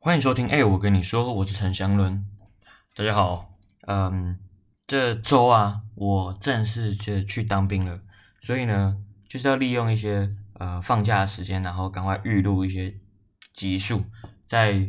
[0.00, 2.24] 欢迎收听，哎，我跟你说，我是陈祥伦。
[2.94, 3.50] 大家好，
[3.88, 4.38] 嗯，
[4.86, 7.98] 这周啊，我正式就去当兵了，
[8.40, 8.96] 所以呢，
[9.28, 12.94] 就是要利用一些呃放假的时间，然后赶快预录一些
[13.52, 14.04] 集数，
[14.46, 14.88] 再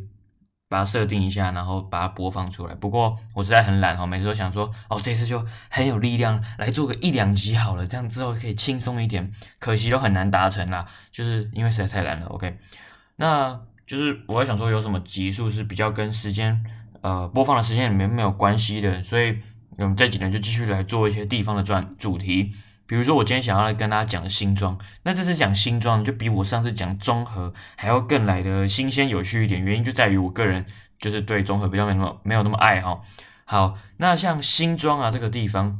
[0.68, 2.76] 把它设定一下，然后把它播放出来。
[2.76, 9.34] 不过我实在很懒哈，每次都想说，哦，这次就很有力量来做个一两集好了，这样之后可以轻松一点。
[9.57, 12.28] 可惜都很难达成啦，就是因为实在太懒了。
[12.28, 12.60] OK，
[13.16, 13.60] 那。
[13.90, 16.64] 就是我在想说有什么集数是比较跟时间
[17.02, 19.36] 呃播放的时间里面没有关系的，所以
[19.80, 22.52] 我们这几年就继续来做一些地方的专主题，
[22.86, 30.64] 比如说我今天想要来跟大家讲新庄，那这次讲新庄就比我上次讲综合还要更来的新鲜有趣一点，原因就在于我个人
[31.00, 33.02] 就是对综合比较没那么没有那么爱哈。
[33.45, 35.80] 好，那像新庄啊这个地方。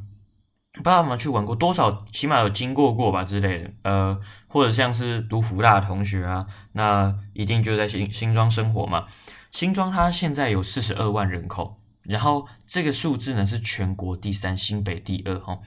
[0.73, 9.08] 不知道有没有去玩过，多少起码有经过过吧之类的，呃，或者像是读福大的同学啊，那一定就在新新庄生活嘛。
[9.52, 15.58] 新庄它现在有四十二万人口，然后这个数字呢是全国第三，新北第二哈。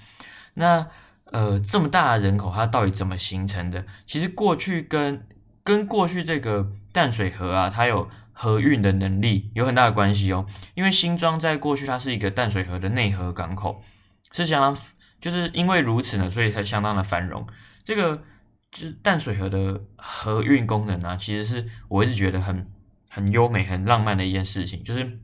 [0.55, 0.87] 那
[1.33, 3.85] 呃这么大的人口，它到底怎么形成的？
[4.07, 5.27] 其实过去跟
[5.65, 10.47] 跟过去这个淡水河啊，它有河运的能力有很大的关系哦。
[10.75, 13.83] 因为新庄在过去它是一个淡水河的内河港口，
[14.33, 14.77] 是相当。
[15.21, 17.47] 就是因为如此呢，所以才相当的繁荣。
[17.85, 18.21] 这个
[18.73, 22.69] 就淡水河的河运功能啊，其实是我一直觉得很
[23.09, 24.83] 很优美、很浪漫的一件事情。
[24.83, 25.21] 就是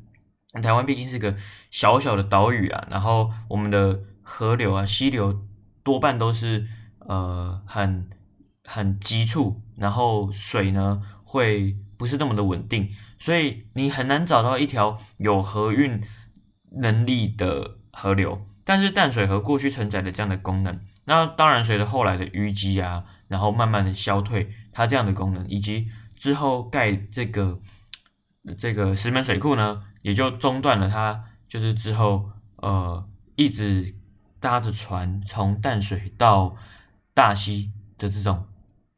[0.63, 1.37] 台湾毕竟是个
[1.73, 5.45] 小小的岛屿啊，然后我们的河流啊、溪流
[5.83, 6.69] 多半都是
[7.01, 8.09] 呃很
[8.67, 16.01] 很急促，然后水呢会不是那么的稳定，所以你很难找到一条有河运
[16.71, 18.47] 能力的河流。
[18.69, 27.59] 但是淡水河过去承载的这样的功能，那当然随着后来的淤积啊，然后慢慢的消退，它这样的功能，以及之后盖这个
[28.59, 33.95] 这个石门水库呢，也就中断了它，就是之后呃一直
[34.39, 36.55] 搭着船从淡水到
[37.15, 38.45] 大溪的这种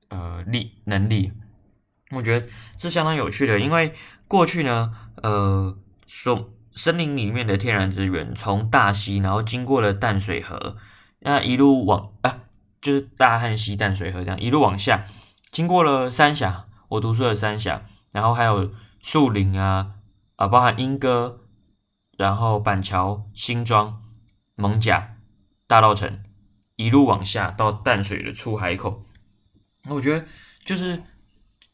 [0.09, 1.30] 呃力能力，
[2.10, 3.94] 我觉得是相当有趣的，因为
[4.26, 4.92] 过去呢
[5.22, 5.78] 呃
[6.09, 6.50] 说。
[6.75, 10.76] 森林里面的天然资源，从大溪，然后经过了淡水河，
[11.19, 12.41] 那一路往啊，
[12.81, 15.04] 就是大汉溪淡水河这样一路往下，
[15.50, 17.82] 经过了三峡，我读书的三峡，
[18.12, 19.94] 然后还有树林啊
[20.36, 21.41] 啊，包含莺歌，
[22.16, 24.00] 然后板桥、新庄、
[24.56, 25.16] 蒙甲、
[25.66, 26.22] 大道城，
[26.76, 29.03] 一路往下到淡水的出海口。
[29.84, 30.25] 那我觉得
[30.64, 31.03] 就是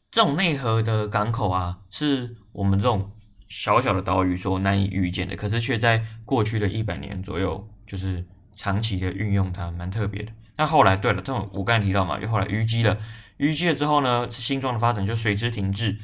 [0.09, 3.11] 这种内河的港口啊，是我们这种。
[3.47, 8.25] 小小的岛屿所难以预见的，可是却在过去的一百年左右，就是
[8.55, 10.31] 长期的运用它，蛮特别的。
[10.57, 12.97] 那后来，对了，这种我刚才提到嘛，就后来淤积了，
[13.37, 15.97] 淤积了之后呢，新庄的发展就随之停滞。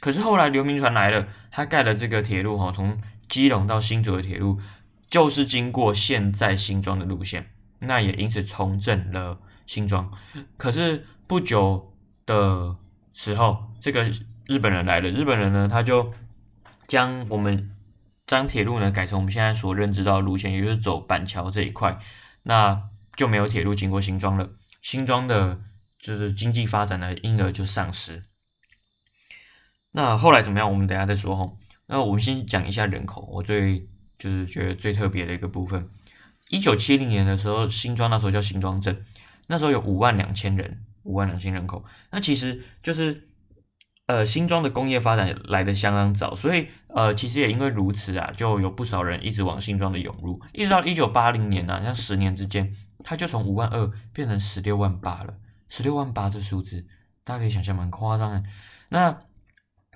[0.00, 2.98] 可是后来刘铭传来了，他盖了这个铁路哈，从
[3.28, 4.58] 基隆到新竹的铁路，
[5.08, 10.10] 就是经过现在新庄的路线，那也因此重振了新庄。
[10.56, 11.92] 可是不久
[12.24, 12.76] 的
[13.12, 14.10] 时候，这个
[14.46, 16.12] 日本人来了，日本人呢，他就。
[16.88, 17.74] 将我们
[18.26, 21.98] 将铁路呢改成我们现在所认知到的路线，也就是走板桥这一块，
[22.44, 22.80] 那
[23.16, 24.50] 就没有铁路经过新庄了。
[24.82, 25.58] 新庄的
[25.98, 28.22] 就是经济发展呢，因而就丧失。
[29.92, 30.70] 那后来怎么样？
[30.70, 31.52] 我们等下再说哈。
[31.86, 35.88] 那我们先讲一下人口，我最就是觉得最特别的一个部分。
[36.50, 39.04] 一九七零年的时候，新庄那时候叫新庄镇，
[39.48, 41.84] 那时候有五万两千人，五万两千人口。
[42.10, 43.28] 那其实就是。
[44.06, 52.72] 呃，新庄的工业发展来的相当早，所以呃，其实也因为如此啊，就有不少人一直往新庄的涌入，一直到一九八零年呢，像十年之间，
[53.02, 55.34] 它就从五万二变成十六万八了。
[55.68, 56.86] 十六万八这数字，
[57.24, 58.44] 大家可以想象蛮夸张的。
[58.90, 59.18] 那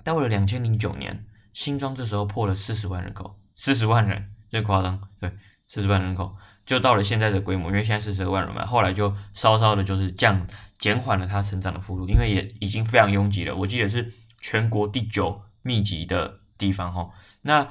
[0.03, 5.31] 到了两千零九年，新庄这时候破了四十万人口，四十万人，最夸张，对，
[5.69, 6.34] 四十万人口
[6.66, 10.44] 就到了现在的规模，因为现在四十万人嘛，后来就稍稍的就是降。
[10.81, 13.55] 减缓了它成长的幅度，因为也已经非常拥挤了。
[13.55, 17.10] 我记得是全国第九密集的地方哈。
[17.43, 17.69] 那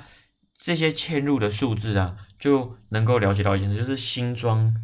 [0.54, 4.76] 这些迁入的数字啊，就能够了解到一件事，就是新庄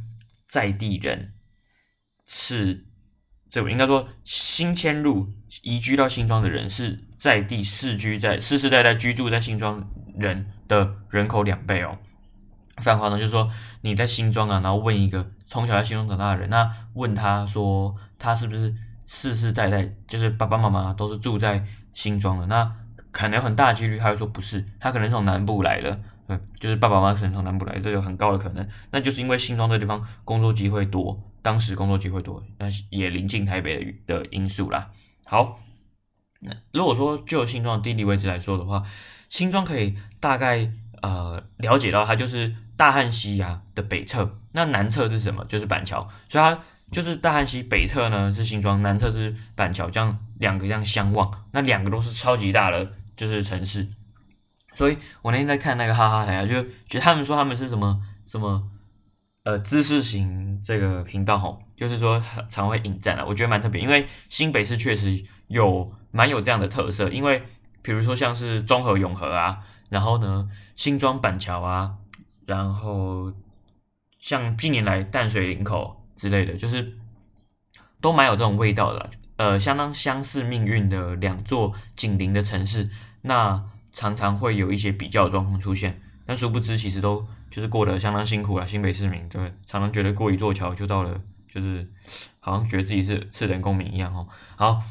[0.47, 1.33] 在地人
[2.25, 2.87] 是
[3.47, 11.99] 这应该说新迁入移居到新庄的人是在地世居在世世代代居住在新庄人的人口两倍哦。
[12.77, 13.51] 非常夸张，就是说
[13.81, 17.95] 你在新庄啊，然后问一个从小在新庄长大的人，那问他说。
[18.17, 18.73] 他是不是
[19.05, 21.63] 世世代代就是爸爸妈妈都是住在
[21.93, 22.45] 新庄的？
[22.47, 22.75] 那
[23.11, 28.67] 可能有很大的几率，他会说不是，他可能从南部来的，对，就是爸爸妈妈可能从南部来，这有很高的可能。
[28.91, 34.89] 那就是因为新庄这地方工作机会多，当时工作机会多，那也临近台北的的因素啦。
[35.25, 35.59] 好，
[36.41, 38.83] 那如果说就新庄地理位置来说的话，
[39.29, 40.69] 新庄可以大概
[41.01, 45.45] 呃了解到它就是大汉溪呀的北侧，那南侧是什么？
[45.45, 46.59] 就是板桥，所以它
[46.91, 53.87] 就是大汉溪北侧呢是新庄，南侧是板桥，这样两个这样相望，那两个都是超级大的就是城市。
[54.75, 58.61] 所以我那天在看那个哈哈台啊，就觉得他们说他们是什么什么
[59.43, 67.41] 呃知识型这个频道吼，就是说常会引战啊，我觉得蛮特别，因为新北市确实有蛮有这样的特色，因为
[67.81, 69.59] 比如说像是中和永和啊，
[69.89, 71.95] 然后呢新庄板桥啊，
[72.45, 73.33] 然后
[74.19, 76.97] 像近年来淡水林口之类的，就是
[78.01, 82.89] 都蛮有这种味道的，呃，相当相似命运的两座紧邻的城市，
[83.21, 83.63] 那。
[83.97, 88.67] 常常会有一些比较状况出现，但殊不知其实都就是过得相当辛苦了。
[88.67, 91.89] 新北市民对，常常觉得过一座桥就到了，就是
[92.41, 94.27] 好像觉得自己是次等公民一样哦。
[94.57, 94.83] 好，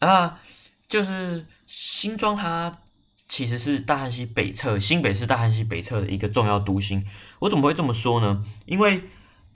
[0.00, 0.40] 啊，
[0.88, 2.80] 就是新庄它
[3.28, 7.06] 其实是大汉溪北侧，新北市大汉溪北侧的一个重要都心。
[7.38, 8.44] 我怎么会这么说呢？
[8.66, 9.04] 因为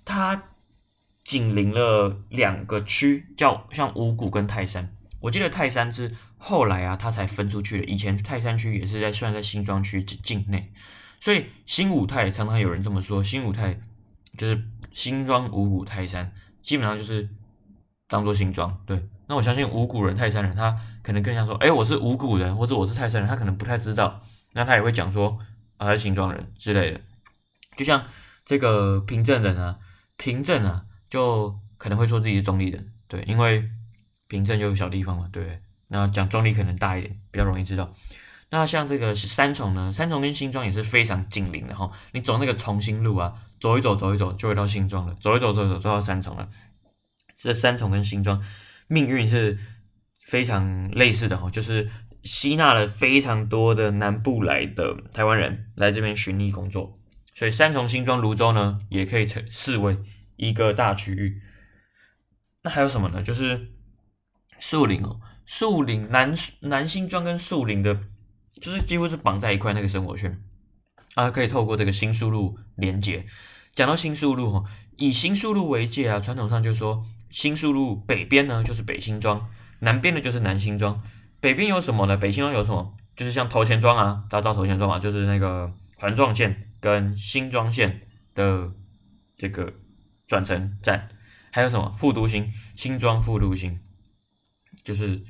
[0.08, 0.42] 它
[1.22, 4.92] 紧邻了两个区，叫像五谷跟泰山。
[5.20, 6.16] 我记得泰山是。
[6.40, 7.84] 后来啊，它才分出去的。
[7.84, 10.72] 以前泰山区也是在算在新庄区境境内，
[11.18, 13.76] 所以新五泰常常有人这么说，新五泰
[14.36, 14.62] 就是
[14.92, 16.32] 新庄五谷泰山，
[16.62, 17.28] 基本上就是
[18.06, 18.80] 当做新庄。
[18.86, 24.22] 对，那我相信五谷人、泰山人，他可能更像说，哎，我是五谷人，或者我是泰山人，他可能不太知道，
[24.52, 25.36] 那他也会讲说，
[25.76, 27.00] 啊，他是新庄人之类的。
[27.76, 28.04] 就像
[28.44, 29.76] 这个平镇人啊，
[30.18, 33.66] 平镇啊，就可能会说自己是中立人，对，因为
[34.26, 35.62] 平镇就是小地方嘛，对。
[35.88, 37.94] 那讲中立可能大一点，比较容易知道。
[38.50, 41.90] 那像这个三重呢，三重跟新庄也是非常紧邻的哈。
[42.12, 46.48] 你走那个重新路啊，走一走，走一走，就会到新庄了；走一走，走一走，就到三重了。
[47.34, 48.42] 这三重跟新庄
[48.86, 49.56] 命运是
[50.26, 51.88] 非常类似的哈，就是
[52.22, 56.97] 吸纳了非常多的南部来的台湾人来这边寻觅工作，
[57.38, 59.96] 所以三重、新庄、泸州呢，也可以成视为
[60.34, 61.40] 一个大区域。
[62.64, 63.22] 那还有什么呢？
[63.22, 63.70] 就是
[64.58, 65.20] 树林哦。
[65.46, 67.94] 树林南南新庄跟树林的，
[68.60, 70.42] 就是几乎是绑在一块那个生活圈
[71.14, 73.24] 啊，可以透过这个新树路连接。
[73.72, 74.64] 讲到新树路哈，
[74.96, 79.48] 以新树路为界啊，传统上就说新树路北边呢就是北新庄，
[79.78, 81.00] 南边呢就是南新庄。
[81.38, 82.16] 北边有什么呢？
[82.16, 82.96] 北新庄有什么？
[83.14, 88.72] 就是像头前庄啊，大家知道头前庄嘛，就是那个环状线跟新庄线的
[89.36, 89.72] 这个
[90.26, 91.08] 转乘站。
[91.50, 91.90] 还有什么？
[91.92, 93.80] 副都新新庄副都新。
[94.84, 95.20] 就是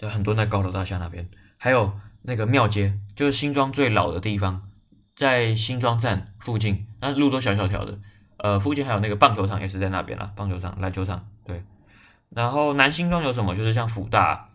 [0.00, 1.26] 有很多那高楼大厦那边，
[1.56, 4.68] 还有那个庙街，就是新庄最老的地方，
[5.16, 7.98] 在新庄站附近，那路都小小条的，
[8.38, 11.62] 呃，附近还有那个棒球场也是在那边啦，棒球场、篮球场，对。
[12.30, 13.56] 然后南新庄有什么？
[13.56, 14.50] 就是像辅大、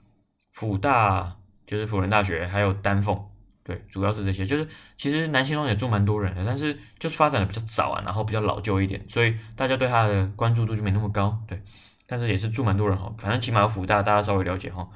[0.54, 3.30] 辅大就是辅仁大学，还有丹凤，
[3.66, 4.46] 对，主要是这些。
[4.46, 4.66] 就是
[4.96, 11.62] 其实南新庄也住蛮多人的，但是就是发展的比较早啊，然后比较老旧一点，所以大家对它的关注度就没那么高，对。
[12.08, 14.88] 但是也是住蛮多人哈，反正起码有福大，大家稍微了解哈。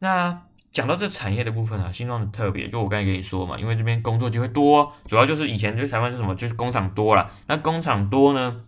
[0.00, 7.30] 那讲到这产业的部分啊，新庄的特别，就我刚才跟你说嘛，因为这边工作机会多，主要就是以前就台湾是什么，就是工厂多了。
[7.46, 8.62] 那工厂多呢，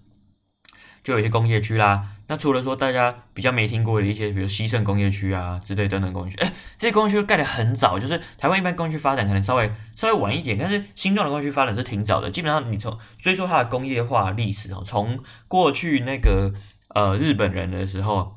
[1.04, 2.04] 就有一些工业区啦。
[2.26, 12.28] 那除了说大家比较没听过的一些，比如西盛工业区啊之类等等工业区，哎，这些工业区盖得很早，就是台湾一般工业区发展可能稍微稍微晚一点，但是新庄的工业区发展是挺早的。
[12.28, 16.52] 基本上你从追溯它的工业化历史哦，从过去那个。
[16.94, 18.36] 呃，日本人的时候，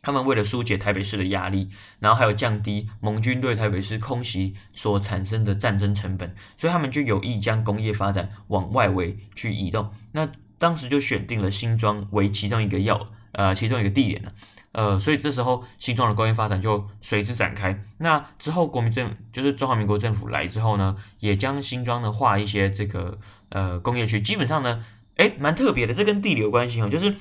[0.00, 9.90] 他们为了疏解台北市的压力，然后还有降低盟军对台北市空袭所产生的战争成本，所以他们就有意将工业发展往外围去移动。
[10.12, 10.28] 那
[10.60, 14.32] 当时就选定了新庄为其中一个要呃其中一个地点了。
[14.70, 17.82] 呃，所以这时候新庄的工业发展就随之展开。
[17.98, 24.84] 那之后国民政就是中华民国政府来之后呢，也将新庄呢划一些这个呃工业区，基本上呢，
[25.16, 27.16] 哎，蛮特别的，这跟地理有关系哦，就是。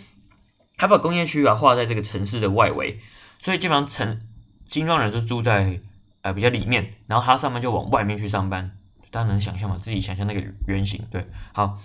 [0.82, 3.02] 他把工业区啊划在这个城市的外围，
[3.38, 4.22] 所以基本上城
[4.70, 5.78] 新庄人就住在
[6.22, 8.72] 呃比较里面，然后他上班就往外面去上班，
[9.12, 9.78] 大家能想象吗？
[9.84, 11.78] 自己想象那个圆形，对，好，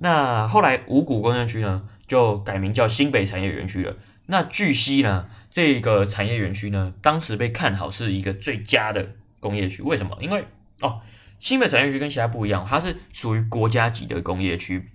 [0.00, 3.96] 那后来五股工业区呢就改名叫新北产业园区了。
[4.26, 10.16] 那据悉呢，这个产业园区呢，当时被看好是一个最佳的工业区，为什么？
[10.20, 10.44] 因为
[10.80, 11.00] 哦，
[11.38, 14.90] 新北产业园区跟其他不一样，它是属于国家级的工业区，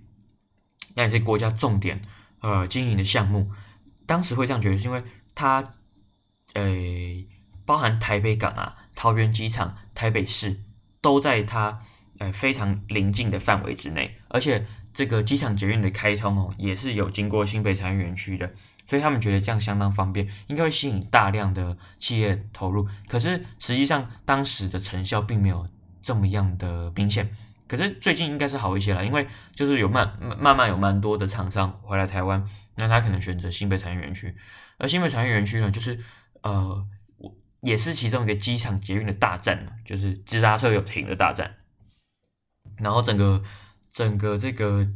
[0.94, 2.00] 那也是国家重点。
[2.40, 3.50] 呃，经营的项目，
[4.06, 5.02] 当时会这样觉得，是因为
[5.34, 5.72] 它，
[6.52, 6.62] 呃，
[7.64, 10.60] 包含台北港啊、桃园机场、台北市
[11.00, 11.80] 都在它
[12.18, 18.50] 呃非常临近的范围之内，而且这个机场捷运的开通哦，也是有经过新北产业园区的，
[18.86, 22.88] 所以他们觉得这样相当方便，应该会吸引大量的企业投入。
[23.08, 25.68] 可是实际上当时的成效并没有
[26.00, 27.28] 这么样的明显。
[27.66, 32.46] 可是最近应该是好一些了，因为就是有慢慢慢有蛮多的厂商回来台湾，
[32.76, 34.32] 那他可能选择新北产业园区，
[34.76, 35.98] 而新北产业园区呢，就是
[36.42, 36.86] 呃，
[37.62, 41.56] 也是其中一个机场捷运的大战就是直达车有停的大战，
[42.76, 43.42] 然后整个
[43.94, 44.86] 整个这个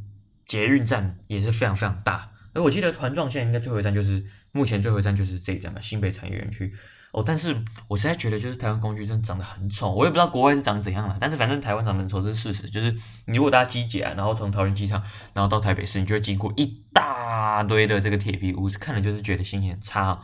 [0.44, 6.74] 捷运站也是非常非常大，而我记得团状线应该最后一站就是目前最后一站就是这一站嘛，新北产业园区。
[7.10, 7.56] 哦，但是
[7.88, 12.68] 我实在觉得就是台湾工具真的长得很丑，我也不知道国外是长怎样了，但是反正台湾长得很丑是事实。
[12.68, 15.02] 就是你如果搭机捷啊，然后从桃园机场，
[15.32, 20.20] 然后到台北市，你就会经过一大堆的这个铁皮屋，看了就是觉得心情很差。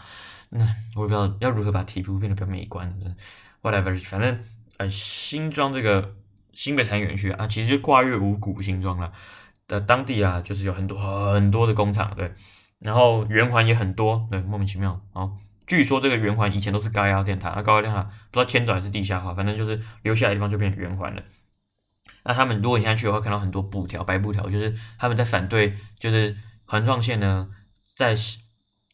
[0.51, 0.63] 那
[0.95, 2.95] 我也不知道要如何把铁皮屋变得比较美观。
[3.63, 4.39] whatever，反正
[4.77, 6.15] 呃新装这个
[6.55, 9.13] 新北产业园区啊，其实就跨越五股新庄了
[9.67, 10.99] 的当地啊，就是有很多
[11.33, 12.33] 很多的工厂，对，
[12.79, 15.31] 然后圆环也很多，对，莫名其妙啊。
[15.67, 21.23] 据说这个圆环以前都是高压电塔，那高压电塔不知道迁转还是地下化，反正就是留下来的地方就变圆环了。
[22.23, 27.49] 那他们如果现在去的话，看到很多布条、白布条，就是他们在反对，就是环状线呢
[27.97, 28.15] 在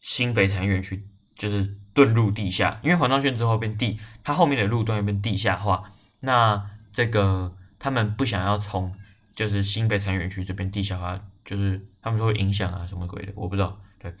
[0.01, 1.01] 新北产业园区
[1.37, 5.91] 就是遁入地下，因为环状线之后变地，它后面的路段又变地下化。
[6.21, 8.93] 那这个他们不想要从
[9.35, 13.79] 就是新北产业园区这边地下化，就是他们说会影响啊什么鬼的，我不知道。
[13.99, 14.13] 对，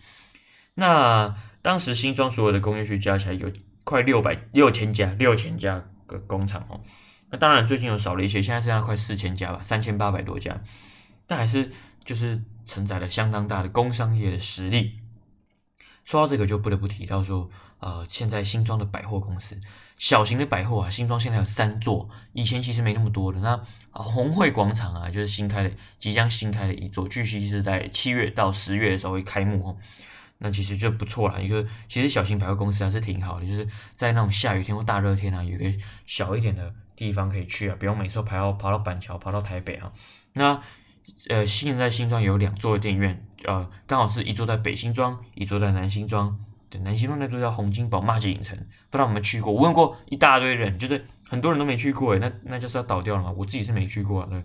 [0.75, 1.35] 那。
[1.63, 3.47] 当时新庄所有的工业区加起来有
[3.83, 6.81] 快六百六千家六千家个工厂哦，
[7.29, 10.59] 那当然最近有少了一些，现在剩下快四千家吧，三千八百多家，
[11.27, 11.71] 但还是
[12.03, 14.93] 就是承载了相当大的工商业的实力。
[16.03, 17.47] 说到这个，就不得不提到说，
[17.81, 19.59] 呃，现在新庄的百货公司，
[19.97, 23.39] 小型的百货啊，新庄现在有三座，以前其实没那么多的。
[23.39, 23.49] 那
[23.89, 29.77] 啊，红会广场啊，就是新开的，即将新开的一座，据悉是在七月到十月的时候会开幕哦。
[30.37, 35.65] 那其实就不错了，一个其实小型百货公司还是挺好的，就是在那种下雨天或大热天啊，有个
[36.05, 39.91] 小一点的地方可以去啊，不用每次都跑到跑到板桥跑到台北啊。
[40.33, 40.61] 那
[41.29, 46.39] 呃，现在新庄有两座电影院，呃，刚好是一座在北新庄，一座在南新庄。
[46.71, 48.57] 对，南新庄那座叫洪金宝马吉影城，
[48.89, 49.53] 不知道有没有去过？
[49.53, 53.31] 我问过一大堆人，就是很多人都没去过，诶，那那就是要倒掉了嘛。
[53.37, 54.43] 我自己是没去过，对。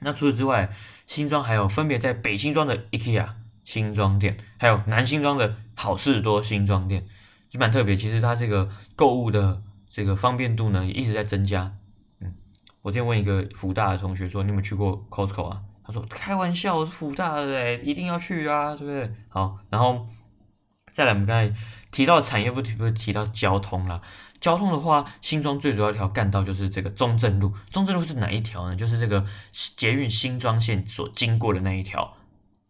[0.00, 0.68] 那除此之外，
[1.06, 3.28] 新庄还有分别在北新庄的 IKEA。
[3.66, 7.04] 新庄店，还有南新庄的好事多新庄店，
[7.48, 7.96] 就蛮特别。
[7.96, 11.74] 其实它这个购物的这个方便度呢，也一直在增加。
[12.20, 12.32] 嗯，
[12.82, 20.06] 我今天问一个福大的同学说：“你有没有去过 Costco 啊？”他说：“开玩笑，我是福大的哎，一定要去啊，对不对？”好，然后
[20.96, 21.54] 再来，我们刚才
[21.90, 24.00] 提到产业，不提不提到交通了。
[24.40, 27.52] 交通的话，新庄最主要一条干道就是这个中正路。
[27.68, 28.74] 中正路是哪一条呢？
[28.74, 29.22] 就是这个
[29.52, 32.16] 捷运新庄线所经过的那一条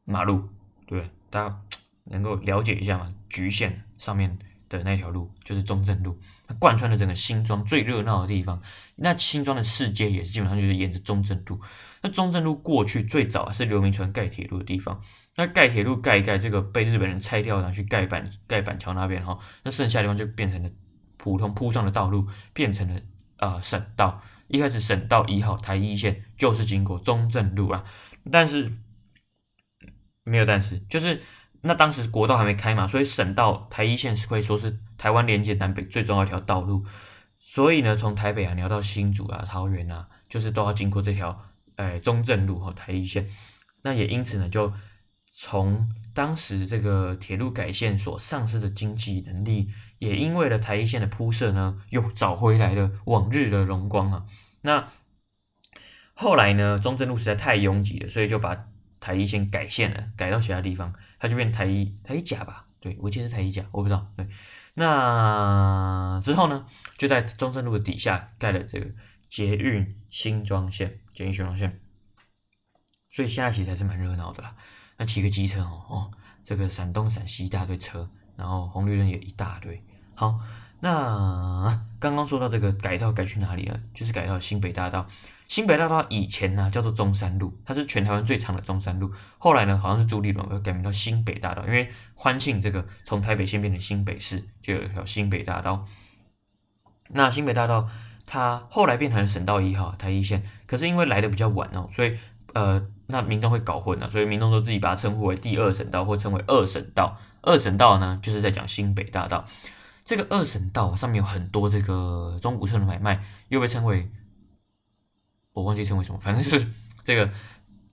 [0.04, 0.42] 马路。
[0.88, 1.56] 对，大家
[2.02, 3.14] 能够了解一下嘛？
[3.30, 4.36] 局限上面
[4.68, 6.18] 的那条路就是中正路，
[6.48, 8.60] 它贯穿了整个新庄最热闹的地方。
[8.96, 11.60] 那新庄的市街也是基本上就是沿着中正路。
[12.02, 15.00] 那中正路过去最早是刘铭传盖铁路的地方。
[15.36, 20.70] 那盖铁路盖一盖，这个被日本人拆掉，然后去盖板盖板桥那边哈，那剩下的地方就变成了
[21.16, 23.00] 普通铺上的道路，变成了
[23.36, 24.22] 啊省道。
[24.48, 27.84] 一开始省道一号台一线就是经过中正路啊，
[28.30, 28.72] 但是。
[30.28, 31.22] 没有，但是就是
[31.60, 36.84] 那当时国道还没开嘛，所以省道台一线是可以说是台湾连接南北最重要一条道路。
[37.38, 41.44] 所以呢，从台北啊，你要到新竹啊、桃园啊，就是都要经过这条
[41.76, 43.28] 诶中正路和台一线。
[43.82, 44.72] 那也因此呢，就
[45.38, 54.26] 从当时这个铁路改线所丧失的经济能力，也因为了台一线的铺设呢，又找回来了往日的荣光啊。
[54.62, 54.88] 那
[56.14, 58.66] 后来呢，中正路实在太拥挤了，所以就把
[58.98, 62.64] 台一线改线了，改到其他地方，它就变台一台一甲吧？
[62.80, 64.10] 对，我记得是台一甲，我不知道。
[64.16, 64.26] 对，
[64.72, 66.66] 那之后呢，
[66.96, 68.86] 就在中正路的底下盖了这个
[69.28, 71.78] 捷运新庄线，捷运新庄线。
[73.10, 74.56] 所以现在其实还是蛮热闹的啦。
[74.96, 76.10] 那骑个机车哦，哦，
[76.44, 79.82] 这个闪东闪西一大堆车，然后红绿灯也一大堆。
[80.14, 80.40] 好，
[80.80, 83.78] 那 刚刚说到这个改道改去哪里了？
[83.92, 85.06] 就是改到新北大道。
[85.48, 89.12] 新北大道以前呢叫做中山路，它是全台湾最长的中山路。
[89.38, 95.86] 后来呢，好像是朱立伦改名到新北大道，因为欢庆这个从台北县变成新北市，就有一条新北大道。
[97.10, 97.88] 那新北大道
[98.26, 102.18] 它后来变成省道一号台一线，可是因为来的比较晚哦，所以
[102.52, 107.18] 呃，那民众会搞混了，所以民众都自己把它称呼为第二省道或称为二省道。
[107.42, 109.46] 二省道呢，就是在讲新北大道。
[110.04, 114.10] 这个二省道上面有很多这个中古车的买卖，又被称为。
[115.52, 116.66] 我忘记称为什么，反正就是
[117.02, 117.30] 这个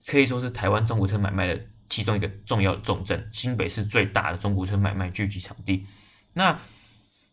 [0.06, 5.86] 可以说是台湾中古车买卖的其中一个重要的重镇，新北市最大的中古车买卖聚集场地。
[6.34, 6.58] 那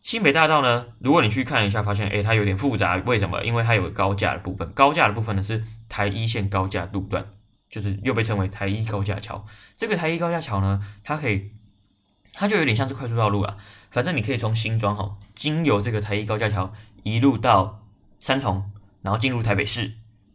[0.00, 0.86] 新北大道呢？
[0.98, 2.96] 如果你去看一下，发现诶它有点复杂。
[3.04, 3.44] 为什么？
[3.44, 7.26] 因为它有高架的部分，高架的部分呢是台一线高架路段，
[7.72, 9.46] 就是又被称为台一高架桥。
[9.78, 11.50] 这个台一高架桥呢，它可以，
[12.34, 13.56] 它就有点像是快速道路啊。
[13.90, 16.70] 反正你可以从新庄哈，经由这个台一高架桥
[17.02, 17.82] 一路到
[18.20, 19.94] 三重，然后进入台北市，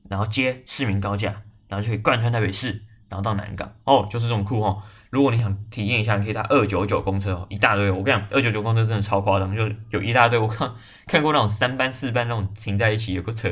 [0.09, 2.71] 然后接市民高架，然后就可以贯穿台北市，
[3.07, 3.71] 然后到南港。
[3.83, 4.83] 哦，就是这种酷哈。
[5.11, 7.91] 如果你想体验一下，你可以搭二九九公车哦，一大堆。
[7.91, 10.39] 我跟你讲，二九九公车真的超夸张，就有一大堆。
[10.39, 10.73] 我看
[11.05, 13.49] 看过那种三班四班那种停在一起，有个车。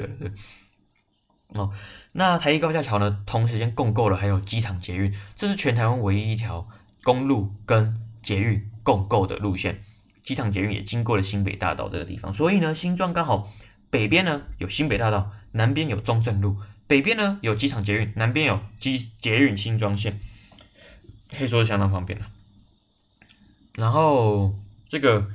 [1.50, 1.72] 哦，
[2.17, 6.65] 那台一高架桥呢，同时间共构了还有机场捷运，这是全台湾唯一一条
[7.03, 9.84] 公路跟捷运共构的路线。
[10.24, 13.51] 机场捷运也经过了新北大道这个地方，所以呢，新庄刚好
[13.89, 16.55] 北边呢有新北大道，南边有中正路，
[16.88, 20.22] 北边呢有机场捷运，南边有机捷运新庄线。
[21.38, 22.27] 可以说是相当方便了。
[23.74, 24.55] 然后
[24.88, 25.27] 这个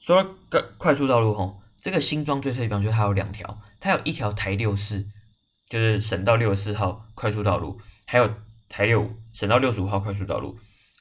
[0.00, 5.04] 说快快速道路吼，这个新庄最特地方就是它有两条，它有一条台六四，
[5.68, 8.32] 就是省道六十四号快速道路，还有
[8.68, 10.56] 台六省道六十五号快速道路，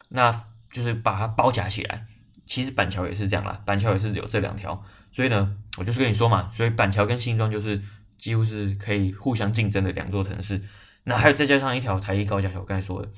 [0.09, 2.07] 那就是把它包夹起来。
[2.47, 7.79] 其实板桥也是这样啦，板桥也是有这两条，所以呢，我就是跟你说嘛，所以板桥跟新庄就是
[8.17, 10.59] 几乎是可以互相竞争的两座城市。
[11.03, 13.09] 那还有再加上一条台一高架桥，我刚才说的，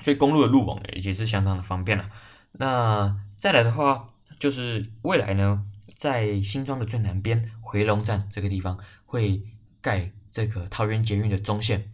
[0.00, 2.10] 所以公路的路网也是相当的方便了。
[2.52, 4.06] 那再来的话，
[4.38, 5.64] 就是未来呢，
[5.96, 9.42] 在新庄的最南边回龙站这个地方会
[9.80, 11.90] 盖这个桃园捷运的中线，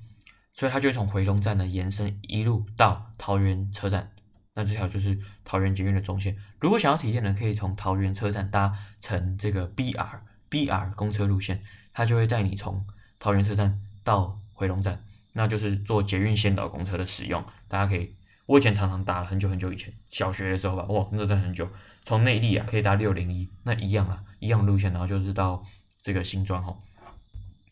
[0.52, 4.12] 所以它就会从回龙站呢延伸一路到桃园车站。
[4.54, 6.36] 那这条就是桃园捷运的中线。
[6.60, 12.86] 如果想要体验呢，可以从桃园车站搭乘这个 BR BR 公车路线，它就会带你从
[13.18, 14.38] 桃园车站到。
[14.52, 15.02] 回龙站，
[15.32, 18.14] 那就是坐捷运先导公车的使用，大家可以，
[18.50, 21.68] 我以前常常搭了，很久很久以前，小学的时候吧，哇，那真很久，
[22.02, 25.64] 从内地啊可以搭六零一，那一样啊，一样路线，然后就是到
[26.02, 26.76] 这个新庄吼。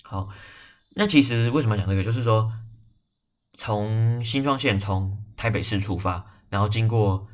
[0.05, 0.29] 好，
[0.95, 2.53] 那其实为什么要讲这个，就是说
[3.55, 7.27] 从新庄线从台北市出发，然后经过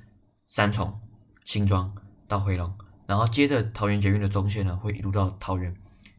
[0.46, 0.98] 三重、
[1.44, 1.94] 新庄
[2.26, 2.74] 到回龙，
[3.06, 5.76] 然后接着桃园捷运的中线呢，会一路到桃园，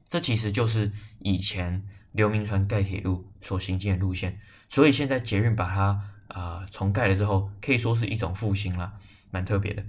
[0.08, 1.88] 这其实就是以前。
[2.12, 6.02] 刘铭传盖铁路所行进的路线，所以现在捷运把它
[6.36, 8.92] 啊重盖了之后，可以说是一种复兴了，
[9.32, 9.84] 蛮特别的。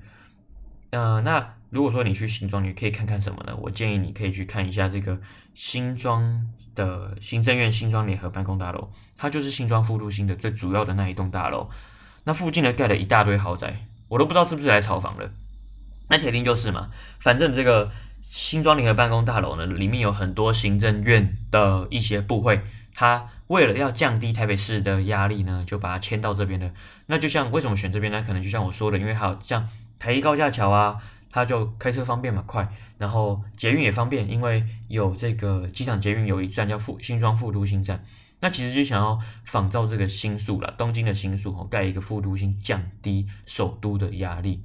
[0.91, 3.57] 呃，那如果说你去新庄，你可以看看什么呢？
[3.61, 5.21] 我建议你可以去看一下这个
[5.55, 11.69] 新庄的行政院新庄联合办公大楼，它就是新庄复都新的最主要的那一栋大楼。
[12.23, 15.31] 那附近呢盖了一大堆豪宅，我都不知道是不是来炒房的。
[16.09, 17.91] 那铁定就是嘛，反正这个。
[18.29, 22.61] 新庄联合办公大楼呢，里面有很多行政院的一些部会，
[22.93, 26.73] 它为了要降低台北市的压力呢，就把它迁到这边的。
[27.07, 28.25] 那就像为什么选这边呢？
[28.27, 30.99] 可能就像我说的，因为还有像台一高架桥啊，
[31.31, 38.05] 它就开车方便嘛，快，然后捷运也方便，因为有这个机场捷运有一站叫富新庄复都新站。
[38.41, 44.61] 那其实就想要仿照这个新宿了，东京的新宿哦，盖一个复都新，降低首都的压力。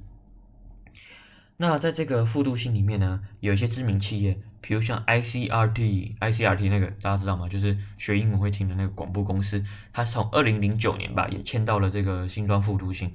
[1.58, 7.48] 那在这个复读性里面呢，有一些知名企业，比如像 ICRT，ICRT 那个大家知道吗？
[7.48, 13.14] 就是学英文会听的那个广播公司，它是从二零零九年吧，也迁到了这个新庄复读性。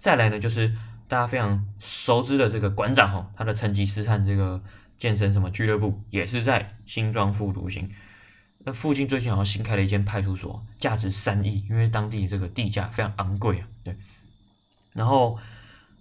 [0.00, 0.74] 再来呢，就是
[1.06, 4.60] 大家非常熟知的这个馆长哈，他的成吉思汗这个
[4.98, 7.88] 健身什么俱乐部，也是在新庄复读性。
[8.64, 13.96] 那附近最近好像新开了一间派出所，价值三亿，因为当地这个地价非常昂贵啊，对。
[14.92, 15.38] 然后。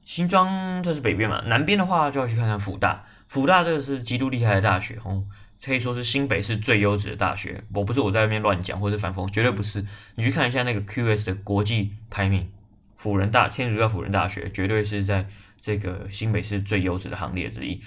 [0.06, 3.06] 新庄这是北边嘛，南边的话就要去看看福大。
[3.28, 5.24] 福大这个是极度厉害的大学哦，
[5.64, 7.64] 可以说是新北市最优质的大学。
[7.74, 9.84] 我不是我在外面乱讲或者反讽，绝对不是。
[10.16, 12.52] 你去看一下那个 QS 的国际排名，
[12.96, 15.28] 辅仁大天主教辅仁大学绝对是在
[15.60, 17.82] 这个新北市最优质的行列之一。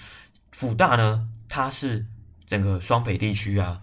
[0.51, 2.05] 福大呢，它是
[2.45, 3.79] 整个双北地区啊，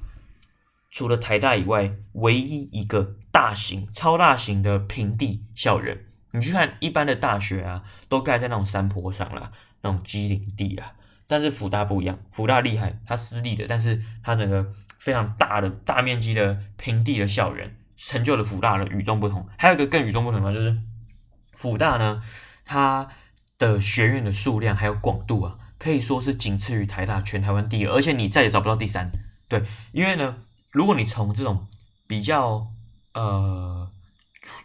[0.91, 6.05] 除了台大以外，唯一一个大型、超大型的平地校园。
[6.35, 10.93] 你去看一般的大学啊，都盖在那种山坡上啦，那种机林地啊。
[11.29, 14.67] 但是福大不一样，福大厉害，它私立的，但是它整个
[14.99, 19.49] 非常大的大面积的平地的校园，成就了福大的与众不同。
[19.57, 20.77] 还有一个更与众不同的，就是
[21.53, 22.21] 福大呢，
[22.65, 23.09] 它
[23.57, 29.09] 的学院的数量还有广度啊，可以说是仅次于台大，全台湾第二，而且你再也找不到第三。
[29.49, 30.37] 对，因为呢，
[30.73, 31.65] 如果你从这种
[32.09, 32.67] 比较
[33.13, 33.89] 呃。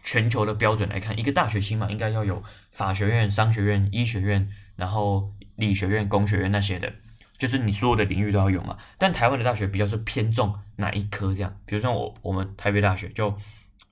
[0.04, 6.94] 全球的标准来看，一个大学起码应该要有法学院、商学院、医学院，然后理学院、工学院那些的，
[7.38, 8.78] 就是你所有的领域都要有嘛。
[8.98, 13.38] 但台湾的大学比较是偏重哪一科这样，比如像我我们台北大学就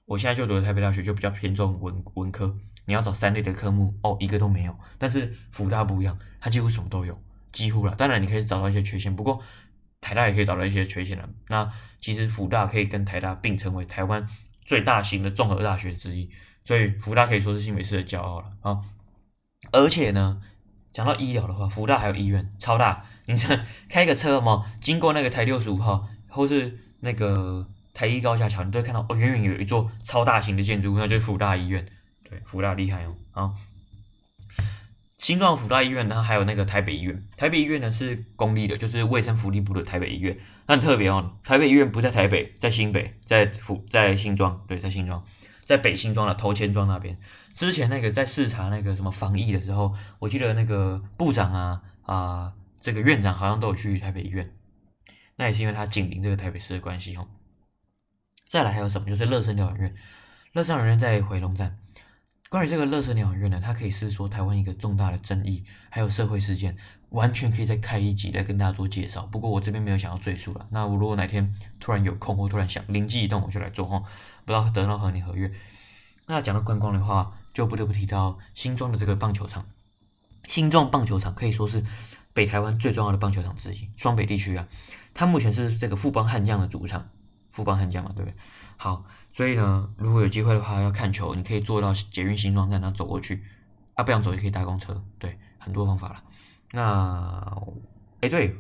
[0.06, 4.78] 我现在就读的台北大学就比较偏重文文科，你要找三类的科目哦，一个都没有。
[4.98, 7.22] 但是福大不一样，它几乎什么都有，
[7.52, 7.94] 几乎了。
[7.96, 9.42] 当然你可以找到一些缺陷，不过
[10.00, 11.28] 台大也可以找到一些缺陷了。
[11.50, 11.70] 那
[12.00, 14.28] 其实福大可以跟台大并称为台湾
[14.68, 16.30] 最大型的综合大学之一，
[16.64, 18.78] 所以福大可以说是新北市的骄傲了啊。
[19.72, 20.40] 而且呢，
[20.94, 27.68] 讲到医疗的话，福大还有医院超大，你看开个车嘛，经过那个台六十五号或是那个。
[27.98, 31.84] 台一高架桥，你都会看到哦，远远有一座超大型的建筑物，那就是福大医院。
[32.30, 33.16] 对，福大厉害哦。
[33.32, 33.52] 好，
[35.18, 37.22] 新庄福大医院，它还有那个台北医院。
[37.36, 40.38] 台北医院呢是公立的，就是卫生福利部的台北医院。
[40.68, 44.64] 很特别哦，台北医院不在台北，在新北，在福在新庄。
[44.68, 45.26] 对，在新庄，
[45.66, 47.18] 在北新庄的头前庄那边。
[47.54, 54.54] 之前那个在视察那个什么防疫的时候，我记得那个部长啊啊，这个院长好像都有去台北医院。
[55.38, 57.28] 那也是因为他紧邻这个台北市的关系哦。
[58.48, 59.08] 再来还有什么？
[59.08, 59.96] 就是乐生疗养院，
[60.54, 61.80] 乐生疗养院在回龙站。
[62.50, 66.78] 关于这个乐生疗养院呢，它可以是说台湾一个重大的争议，还有社会事件，
[67.10, 69.26] 完全可以再开一集来跟大家做介绍。
[69.26, 70.66] 不过我这边没有想要赘述了。
[70.72, 74.00] 那我如果哪天突然有空或突然想灵机一动，我就来做哈。
[74.46, 75.52] 不知道得到和你合约。
[76.26, 79.66] 那讲到观光的话，就不得不提到新庄的这个棒球场。
[80.46, 81.84] 新庄棒球场可以说是
[82.34, 84.66] 北台湾最重要的棒球场之一，双北地区啊，
[85.14, 87.10] 它目前是这个富邦悍将的主场。
[87.50, 88.38] 富邦悍将嘛，对不对？
[88.78, 89.04] 好，
[89.38, 93.44] 所以呢，如果有机会的话要看球，你可以坐到捷运新庄站，然后走过去。
[93.94, 96.24] 啊，不想走也可以搭公车，对，很多方法了。
[96.72, 97.56] 那，
[98.22, 98.56] 哎，对，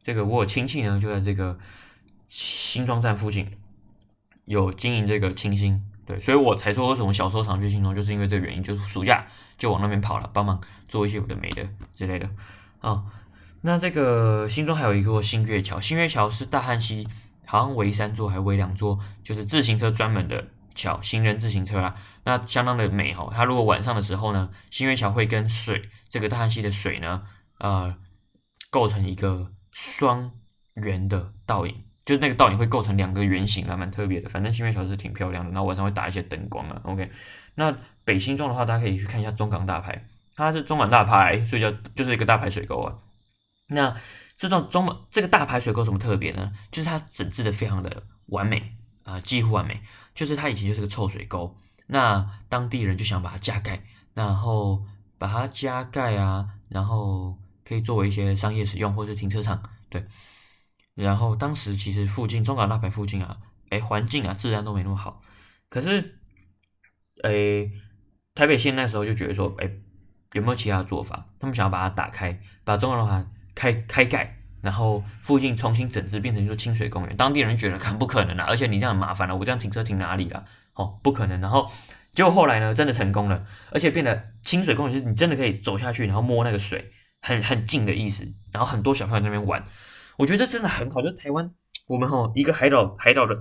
[0.00, 1.58] 这个我有亲戚呢，就在这个
[2.28, 3.50] 新庄站附近
[4.44, 9.26] 有经营这个清新，对，所以我才说为什么小时候常去新庄，就是因为这个原因，就是暑假
[9.58, 12.30] 就往那边跑了，帮忙做一些有的没的之类的
[12.80, 13.02] 啊。
[13.62, 17.08] 那这个新庄还有一个新月桥，新月桥是大汉溪。
[17.46, 23.30] 好像围三座还围两座，就是自行车专门的桥，行人自行车啊，那相当的美哈。
[23.32, 27.22] 它如果晚上的时候呢，新月桥会跟水这个大汉溪的水呢，
[27.58, 27.94] 呃，
[28.70, 30.30] 构成一个双
[30.74, 31.74] 圆的倒影，
[32.06, 34.30] 就是那个倒影会构成两个圆形啊，蛮特别的。
[34.30, 36.80] 反正新月桥是挺漂亮的，然后晚上会打一些灯光啊。
[36.84, 37.10] OK，
[37.54, 42.96] 那北新庄的话，大家可以去看一下中港大排，它是中港大排，所以叫就是一个大排水沟啊。
[43.68, 43.94] 那
[44.42, 46.52] 这种中这个大排水沟什么特别呢？
[46.72, 48.74] 就是它整治的非常的完美
[49.04, 49.80] 啊，几乎完美。
[50.16, 54.84] 就是它以前就是个臭水沟，那当地人就想把它加盖，然后
[55.16, 60.04] 把它加盖啊，然后可以作为一些商业使用或者停车场，对。
[60.96, 63.36] 然后当时其实附近中港大排附近啊，
[63.68, 65.22] 哎，环境啊，治安都没那么好。
[65.68, 66.18] 可是，
[67.22, 67.70] 哎，
[68.34, 69.70] 台北县那时候就觉得说，哎，
[70.32, 71.28] 有没有其他做法？
[71.38, 73.30] 他们想要把它打开，把中港大排。
[73.54, 77.16] 开开盖，然后附近重新整治，变成一座清水公园。
[77.16, 80.44] 当地人觉得看不可能啊，而且你这样很麻烦了，我这样停车停哪里了？
[80.74, 81.40] 哦，不可能。
[81.40, 81.70] 然后
[82.14, 88.26] 结果后来呢，真的成功了，而且变得清水公园是你真的可以走下去，然后摸那个水，很很近的意思。
[88.52, 89.64] 然后很多小朋友在那边玩，
[90.16, 91.02] 我觉得这真的很好。
[91.02, 91.50] 就台湾，
[91.86, 93.36] 我们哈一个海岛，海岛的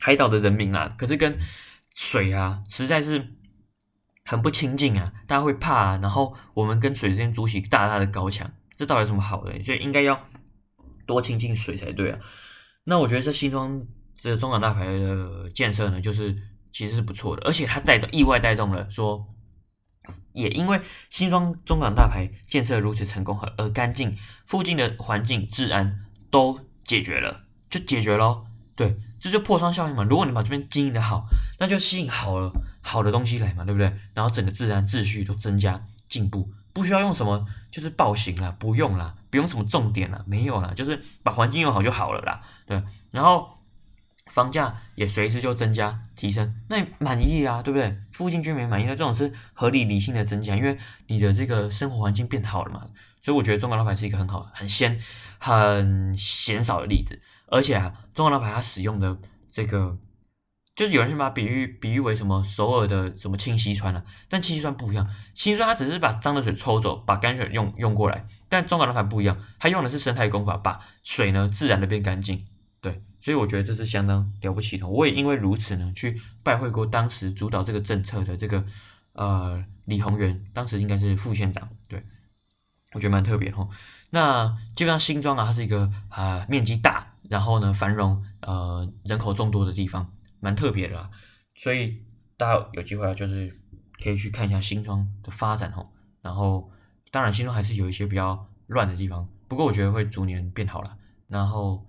[0.00, 1.38] 海岛的人民啊，可是跟
[1.94, 3.34] 水啊，实在是
[4.24, 5.98] 很不亲近啊，大家会怕啊。
[6.02, 8.50] 然后我们跟水之间筑起大大的高墙。
[8.76, 9.62] 这到底有什么好的？
[9.62, 10.28] 所以应该要
[11.06, 12.18] 多亲近水才对啊。
[12.84, 13.82] 那我觉得这新庄
[14.20, 16.36] 这中港大牌的建设呢，就是
[16.72, 19.26] 其实是不错的，而且它带动意外带动了说，
[20.32, 28.46] 也因为新庄中港大牌建设如此成功和而干净，附近的环境治安都解决了，就解决咯。
[28.76, 30.02] 对，这就破窗效应嘛。
[30.02, 31.26] 如果你把这边经营的好，
[31.60, 32.50] 那就吸引好了
[32.82, 33.86] 好的东西来嘛，对不对？
[34.12, 36.50] 然后整个自然秩序都增加进步。
[36.74, 42.82] 不需要用什么，就是暴行啦，不用啦，不用什么重点啦，没有啦，就是把环境用好就好了啦，对。
[43.12, 43.48] 然后
[44.26, 47.96] 房价也随之就增加提升，那你满意啊，对不对？
[48.12, 52.84] 附近居民满意，那这种是合理理性的增加，因为你的这个生活环境变好了嘛。
[53.22, 55.00] 所以我觉得中港老板是一个很好、很鲜、
[55.38, 59.16] 很鲜少的例子，而且啊，中港老板他使用的
[59.48, 59.96] 这个。
[60.76, 64.02] 就是有人先把比喻比喻为什么首尔的什么清溪川呢？
[64.28, 68.26] 但清溪川不一样，清溪川它只是把脏的水抽走，把干水用用过来。
[68.48, 72.44] 但中港的牌不一样，它用的是生态功法，把水呢自然的变干净。
[72.80, 74.86] 对，所以我觉得这是相当了不起的。
[74.86, 78.64] 我也因为如此呢，去拜会过当时主导这个政策的这个
[79.12, 81.68] 呃李宏源，当时应该是副县长。
[81.88, 82.02] 对，
[82.94, 83.68] 我觉得蛮特别哈。
[84.10, 90.10] 那基本上新庄啊，它是一个啊面积大，然后呢繁荣呃人口众多的地方。
[90.44, 91.10] 蛮特别的啦，
[91.54, 92.02] 所以
[92.36, 93.50] 大家有机会啊，就是
[94.02, 95.88] 可以去看一下新庄的发展哦。
[96.20, 96.70] 然后，
[97.10, 100.94] 当然新庄还是有一些比较乱的地方，不过我觉得会逐年变好了。
[101.28, 101.86] 然后，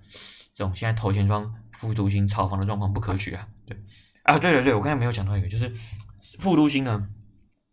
[0.53, 3.45] 这种现在头前庄复读型炒房的状况不可取啊。
[3.65, 3.77] 对，
[4.23, 5.69] 啊，对对对，我刚才没有讲到一个，就是
[6.39, 7.09] 富都新呢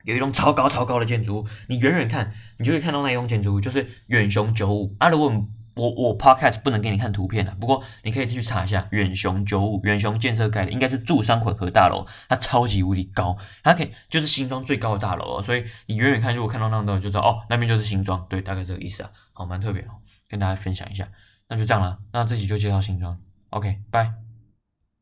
[0.02, 5.08] 有一栋超高超高的建筑物，你远远看，你就会看到那一栋建筑物，就是远雄九五啊。
[5.08, 5.30] 如果
[5.74, 19.96] 我我 podcast 不能给你看图片的，不过你可以去查一下远雄九五，远雄建设盖的应该是住商混合大楼，它超级无敌高，它可以就是新庄最高的大楼哦，所以你远远看如果看到那栋就知道哦，那边就是新庄，对，大概这个意思啊，好，蛮特别哦，
[20.28, 21.08] 跟大家分享一下，
[21.48, 23.18] 那就这样了，那这集就介绍新庄
[23.50, 24.21] ，OK，拜。